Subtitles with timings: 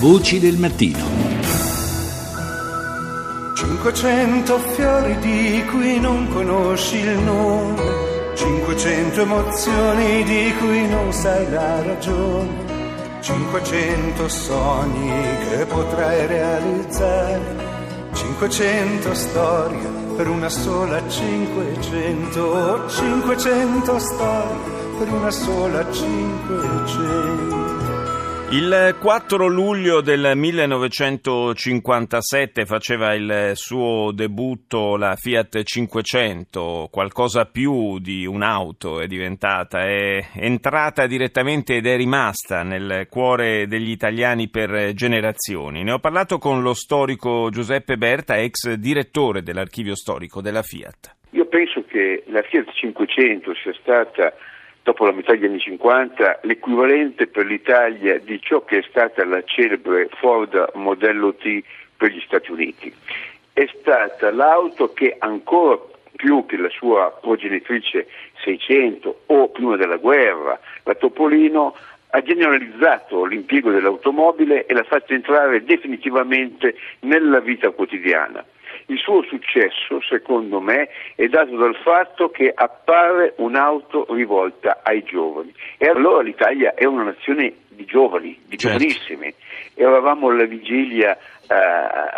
[0.00, 1.04] Voci del mattino.
[3.54, 11.82] 500 fiori di cui non conosci il nome, 500 emozioni di cui non sai la
[11.82, 12.48] ragione,
[13.20, 15.12] 500 sogni
[15.50, 17.56] che potrai realizzare,
[18.14, 19.86] 500 storie
[20.16, 27.79] per una sola 500, 500 storie per una sola 500.
[28.52, 38.26] Il 4 luglio del 1957 faceva il suo debutto la Fiat 500, qualcosa più di
[38.26, 45.84] un'auto è diventata, è entrata direttamente ed è rimasta nel cuore degli italiani per generazioni.
[45.84, 51.18] Ne ho parlato con lo storico Giuseppe Berta, ex direttore dell'archivio storico della Fiat.
[51.30, 54.34] Io penso che la Fiat 500 sia stata
[54.90, 59.40] dopo la metà degli anni 50, l'equivalente per l'Italia di ciò che è stata la
[59.44, 61.62] celebre Ford Modello T
[61.96, 62.92] per gli Stati Uniti.
[63.52, 65.78] È stata l'auto che ancora
[66.16, 68.08] più che la sua progenitrice
[68.42, 71.76] 600 o prima della guerra, la Topolino,
[72.08, 78.44] ha generalizzato l'impiego dell'automobile e l'ha fatta entrare definitivamente nella vita quotidiana.
[78.90, 85.54] Il suo successo, secondo me, è dato dal fatto che appare un'auto rivolta ai giovani.
[85.78, 88.78] E allora l'Italia è una nazione di giovani, di certo.
[88.78, 89.32] giovanissimi.
[89.74, 91.54] Eravamo alla vigilia eh,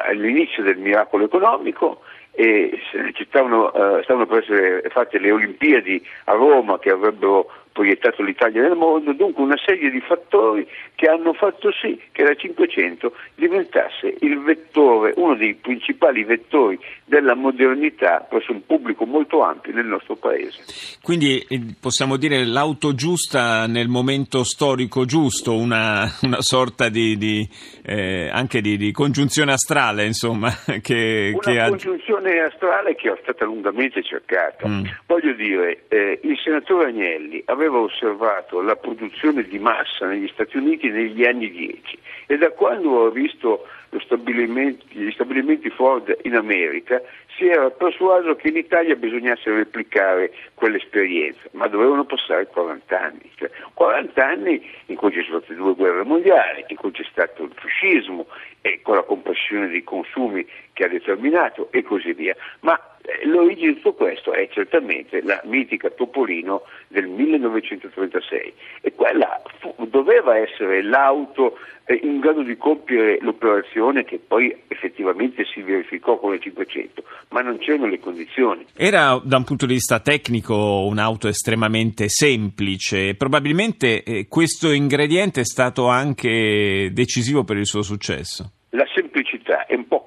[0.08, 2.00] all'inizio del miracolo economico
[2.30, 2.80] e
[3.28, 8.76] stavano, eh, stavano per essere fatte le Olimpiadi a Roma che avrebbero proiettato l'Italia nel
[8.76, 14.38] mondo, dunque una serie di fattori che hanno fatto sì che la 500 diventasse il
[14.40, 20.62] vettore, uno dei principali vettori della modernità presso un pubblico molto ampio nel nostro paese.
[21.02, 27.48] Quindi eh, possiamo dire l'auto giusta nel momento storico giusto, una, una sorta di, di
[27.84, 30.50] eh, anche di, di, congiunzione astrale, insomma.
[30.82, 32.46] Che, una che congiunzione ha...
[32.46, 34.66] astrale che è stata lungamente cercata.
[34.66, 34.84] Mm.
[35.06, 40.56] Voglio dire, eh, il senatore Agnelli aveva aveva osservato la produzione di massa negli Stati
[40.56, 43.67] Uniti negli anni 10 e da quando ha visto
[44.00, 47.00] stabilimenti, gli stabilimenti Ford in America
[47.36, 53.50] si era persuaso che in Italia bisognasse replicare quell'esperienza, ma dovevano passare 40 anni, cioè
[53.74, 57.52] 40 anni in cui ci sono state due guerre mondiali, in cui c'è stato il
[57.55, 58.27] fascismo
[58.61, 62.34] e con la compressione dei consumi che ha determinato e così via.
[62.61, 62.79] Ma
[63.24, 70.36] l'origine di tutto questo è certamente la mitica Topolino del 1936 e quella fu, doveva
[70.36, 76.41] essere l'auto eh, in grado di compiere l'operazione che poi effettivamente si verificò con le
[76.41, 78.67] 500, ma non c'erano le condizioni.
[78.77, 85.45] Era da un punto di vista tecnico un'auto estremamente semplice, probabilmente eh, questo ingrediente è
[85.45, 88.52] stato anche decisivo per il suo successo.
[88.74, 89.42] La semplicità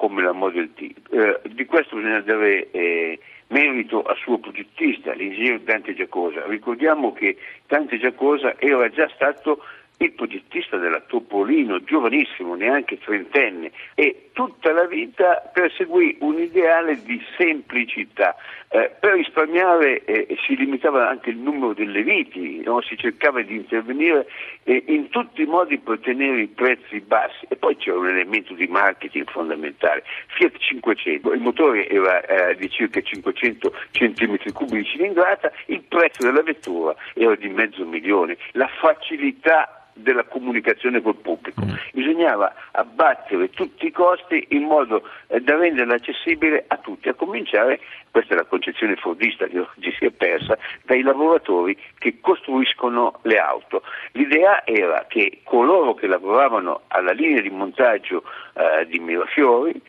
[0.06, 5.64] come la Model T, eh, di questo bisogna dare eh, merito al suo progettista, l'ingegnere
[5.64, 6.46] Dante Giacosa.
[6.46, 9.64] Ricordiamo che Dante Giacosa era già stato
[9.98, 17.22] il progettista della Topolino, giovanissimo, neanche trentenne, e tutta la vita perseguì un ideale di
[17.38, 18.36] semplicità.
[18.68, 22.82] Eh, per risparmiare eh, si limitava anche il numero delle viti, no?
[22.82, 24.28] si cercava di intervenire
[24.64, 28.54] eh, in tutti i modi per tenere i prezzi bassi e poi c'era un elemento
[28.54, 30.04] di marketing fondamentale.
[30.28, 36.44] Fiat 500, il motore era eh, di circa 500 cm3 di cilindrata, il prezzo della
[36.44, 41.66] vettura era di mezzo milione, la facilità della comunicazione col pubblico.
[41.66, 41.74] Mm.
[41.94, 47.80] Bisognava abbattere tutti i costi in modo eh, da renderla accessibile a tutti, a cominciare,
[48.12, 53.38] questa è la concezione fordista che oggi si è persa, dai lavoratori che costruiscono le
[53.38, 53.82] auto.
[54.12, 58.24] L'idea era che coloro che lavoravano alla linea di montaggio
[58.54, 59.82] eh, di Mirafiori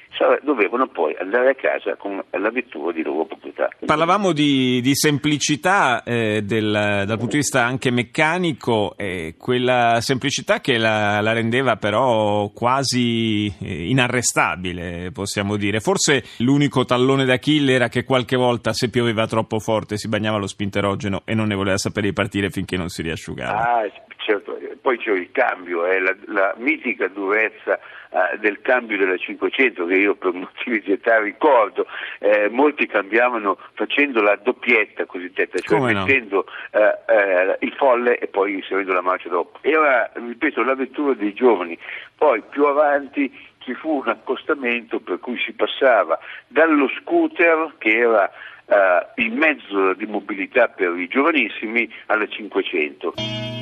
[0.43, 3.69] dovevano poi andare a casa con la vettura di loro proprietà.
[3.85, 10.61] Parlavamo di, di semplicità eh, del, dal punto di vista anche meccanico, eh, quella semplicità
[10.61, 15.81] che la, la rendeva però quasi eh, inarrestabile, possiamo dire.
[15.81, 20.47] Forse l'unico tallone d'Achille era che qualche volta se pioveva troppo forte si bagnava lo
[20.47, 23.61] spinterogeno e non ne voleva sapere di partire finché non si riasciugava.
[23.61, 23.83] Ah,
[24.27, 27.79] certo, poi c'è il cambio, eh, la, la mitica durezza
[28.11, 31.87] eh, del cambio della 500 che io per motivi di età ricordo,
[32.19, 36.81] eh, molti cambiavano facendo la doppietta cosiddetta, cioè Come mettendo no?
[36.81, 39.59] Eh, eh, il folle e poi inserendo la marcia dopo.
[39.61, 41.79] Era, ripeto, la vettura dei giovani.
[42.17, 46.19] Poi più avanti ci fu un accostamento per cui si passava
[46.49, 48.31] dallo scooter che era
[48.67, 53.56] uh, il mezzo di mobilità per i giovanissimi alla 500.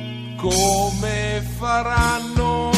[0.45, 2.69] Come faranno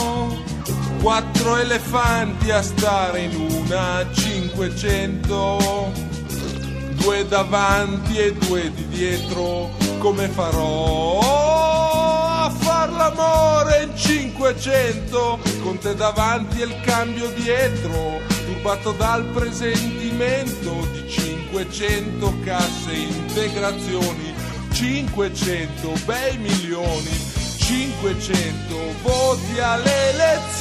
[1.01, 5.91] quattro elefanti a stare in una 500,
[6.91, 11.19] due davanti e due di dietro, come farò
[12.45, 20.87] a far l'amore in 500, con te davanti e il cambio dietro, turbato dal presentimento
[20.93, 24.33] di 500 casse integrazioni,
[24.71, 27.37] 500 bei milioni
[27.67, 30.55] 500 voti alle elezioni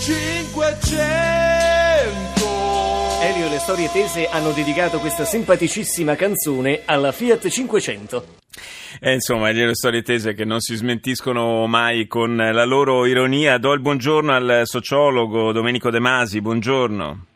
[0.00, 0.80] 500
[3.20, 8.24] Elio e le storie tese hanno dedicato questa simpaticissima canzone alla Fiat 500.
[8.98, 13.58] Eh, insomma, le storie tese che non si smentiscono mai con la loro ironia.
[13.58, 17.26] Do il buongiorno al sociologo Domenico De Masi, buongiorno.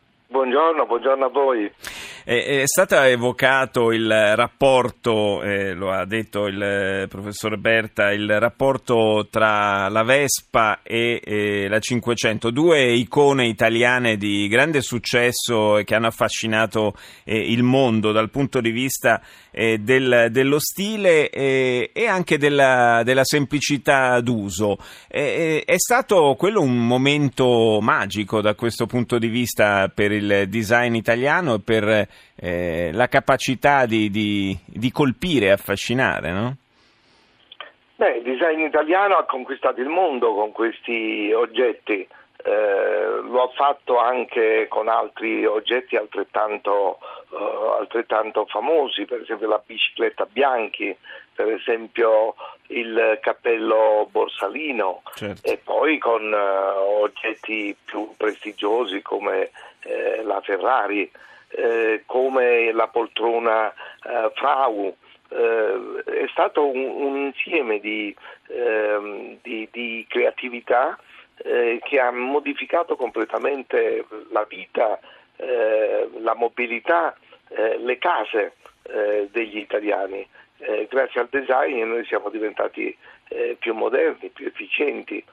[0.57, 1.71] Buongiorno, buongiorno a voi.
[2.23, 9.27] È, stato evocato il rapporto, eh, lo ha detto il eh, professor Berta, il rapporto
[9.29, 15.95] tra la Vespa e eh, la 500, due icone italiane di grande successo e che
[15.95, 19.21] hanno affascinato eh, il mondo dal punto di vista
[19.51, 24.77] eh, del, dello stile e anche della, della, semplicità d'uso.
[25.07, 31.55] è stato quello un momento magico da questo punto di vista per il design italiano
[31.55, 36.55] e per eh, la capacità di, di, di colpire e affascinare, no?
[37.95, 42.07] Beh, il design italiano ha conquistato il mondo con questi oggetti,
[42.43, 49.61] eh, lo ha fatto anche con altri oggetti altrettanto, uh, altrettanto, famosi, per esempio la
[49.65, 50.95] bicicletta Bianchi,
[51.33, 52.35] per esempio
[52.67, 55.49] il cappello Borsalino certo.
[55.49, 61.09] e poi con uh, oggetti più prestigiosi come eh, la Ferrari
[61.49, 64.93] eh, come la poltrona eh, Frau.
[65.29, 68.15] Eh, è stato un, un insieme di,
[68.47, 70.97] ehm, di, di creatività
[71.37, 74.99] eh, che ha modificato completamente la vita,
[76.19, 77.15] la mobilità,
[77.49, 78.53] le case
[79.29, 80.27] degli italiani.
[80.89, 82.95] Grazie al design noi siamo diventati
[83.59, 85.23] più moderni, più efficienti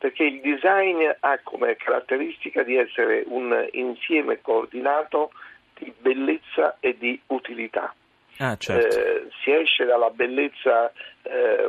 [0.00, 5.30] perché il design ha come caratteristica di essere un insieme coordinato
[5.74, 7.94] di bellezza e di utilità.
[8.38, 8.96] Ah, certo.
[8.96, 10.90] eh, si esce dalla bellezza
[11.22, 11.68] eh,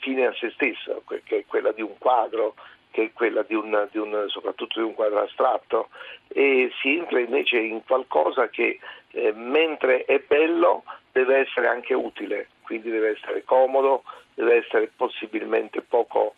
[0.00, 2.56] fine a se stessa, che è quella di un quadro,
[2.92, 5.88] che è quella di un, di un, soprattutto di un quadro astratto,
[6.28, 8.78] e si entra invece in qualcosa che
[9.10, 14.04] eh, mentre è bello deve essere anche utile, quindi deve essere comodo,
[14.34, 16.34] deve essere possibilmente poco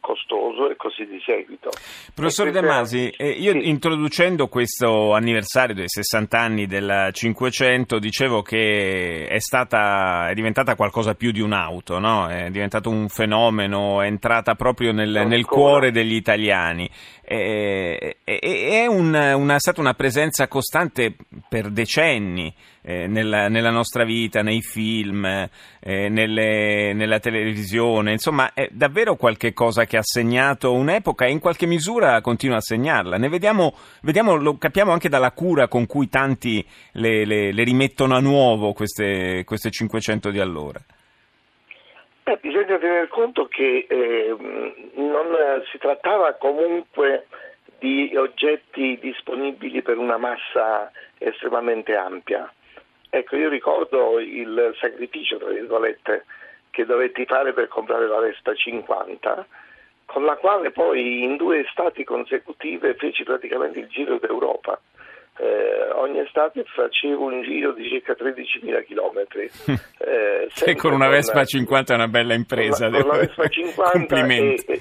[0.00, 1.70] costoso e così di seguito.
[2.14, 3.68] Professor De Masi, eh, io sì.
[3.68, 11.14] introducendo questo anniversario dei 60 anni del 500 dicevo che è, stata, è diventata qualcosa
[11.14, 12.28] più di un'auto, no?
[12.28, 16.88] è diventato un fenomeno, è entrata proprio nel, nel cuore degli italiani.
[17.22, 21.14] È, è, è un, una, stata una presenza costante
[21.48, 22.54] per decenni
[22.86, 29.52] eh, nella, nella, nostra vita, nei film, eh, nelle, nella televisione, insomma è davvero qualche
[29.52, 33.16] cosa che ha segnato un'epoca e in qualche misura continua a segnarla.
[33.16, 38.14] Ne vediamo, vediamo lo capiamo anche dalla cura con cui tanti le, le, le rimettono
[38.14, 40.78] a nuovo queste, queste 500 di allora.
[42.22, 44.36] Eh, bisogna tener conto che eh,
[44.94, 45.26] non
[45.72, 47.26] si trattava comunque
[47.80, 52.48] di oggetti disponibili per una massa estremamente ampia.
[53.10, 56.24] Ecco, io ricordo il sacrificio, tra virgolette,
[56.70, 59.46] che dovetti fare per comprare la Vespa 50,
[60.04, 64.80] con la quale poi in due estati consecutive feci praticamente il giro d'Europa
[65.38, 69.84] eh, ogni estate facevo un giro di circa 13.000 km.
[70.06, 72.88] Eh, e con una Vespa con, 50 è una bella impresa.
[72.88, 74.80] Con, con la Vespa 50 e, e, e,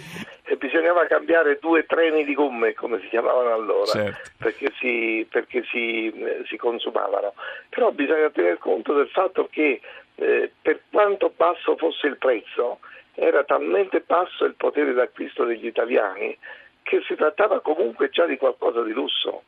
[0.75, 4.31] bisognava cambiare due treni di gomme, come si chiamavano allora, certo.
[4.37, 7.33] perché, si, perché si, eh, si, consumavano.
[7.69, 9.79] Però bisogna tener conto del fatto che
[10.15, 12.79] eh, per quanto basso fosse il prezzo,
[13.13, 16.37] era talmente basso il potere d'acquisto degli italiani
[16.83, 19.43] che si trattava comunque già di qualcosa di lusso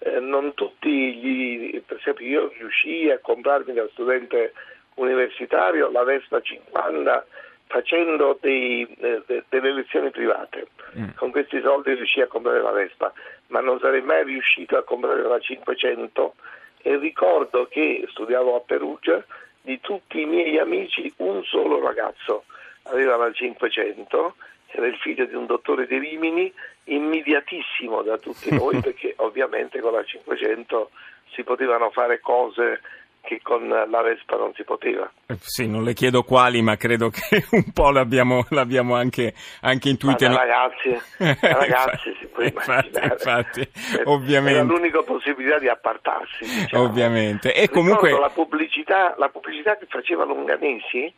[0.00, 4.52] eh, non tutti gli, per esempio io riuscii a comprarmi da studente
[4.94, 7.24] universitario la Vespa 50
[7.72, 10.68] facendo dei, eh, delle lezioni private.
[10.96, 11.08] Mm.
[11.16, 13.10] Con questi soldi riuscii a comprare la Vespa,
[13.48, 16.34] ma non sarei mai riuscito a comprare la 500
[16.82, 19.24] e ricordo che studiavo a Perugia,
[19.62, 22.44] di tutti i miei amici un solo ragazzo
[22.84, 24.34] aveva la 500
[24.74, 26.52] era il figlio di un dottore di Rimini,
[26.84, 30.90] immediatissimo da tutti noi perché ovviamente con la 500
[31.32, 32.80] si potevano fare cose
[33.22, 35.10] che con la Vespa non si poteva.
[35.26, 39.88] Eh, sì, non le chiedo quali, ma credo che un po' l'abbiamo, l'abbiamo anche, anche
[39.88, 40.28] intuito.
[40.28, 41.00] Ma ragazzi,
[41.40, 43.12] ragazzi si può infatti, immaginare.
[43.12, 43.60] infatti,
[43.98, 44.62] Era ovviamente.
[44.74, 46.44] l'unica possibilità di appartarsi.
[46.44, 46.84] diciamo.
[46.84, 47.54] Ovviamente.
[47.54, 48.10] E Ricordo comunque...
[48.18, 51.12] la pubblicità, la pubblicità che faceva Longanesi,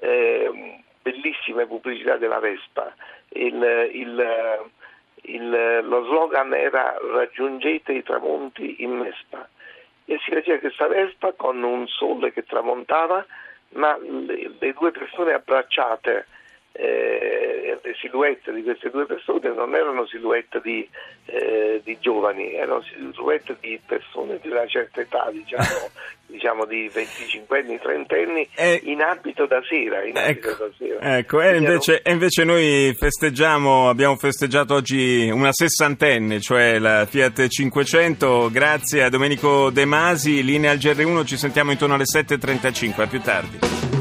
[0.00, 2.92] eh, bellissime pubblicità della Vespa.
[3.28, 3.54] Il,
[3.92, 4.26] il,
[5.22, 9.48] il- lo slogan era raggiungete i tramonti in Vespa
[10.06, 13.24] e si faceva questa Vespa con un sole che tramontava,
[13.70, 16.26] ma le, le due persone abbracciate,
[16.76, 20.88] eh, le silhouette di queste due persone non erano silhouette di,
[21.26, 25.90] eh, di giovani, erano silhouette di persone di una certa età, diciamo,
[26.26, 30.02] diciamo di 25 anni, 30 anni, Eh, in abito da sera.
[30.04, 31.16] In abito Ecco, da sera.
[31.18, 37.46] ecco, e invece, e invece noi festeggiamo, abbiamo festeggiato oggi una sessantenne, cioè la Fiat
[37.46, 43.06] 500, grazie a Domenico De Masi, linea al GR1, ci sentiamo intorno alle 7.35, a
[43.06, 43.93] più tardi.